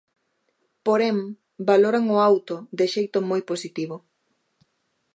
Porén, 0.85 1.17
valoran 1.69 2.05
o 2.15 2.17
auto 2.29 2.55
de 2.77 2.85
xeito 2.93 3.17
moi 3.29 3.41
positivo. 3.51 3.95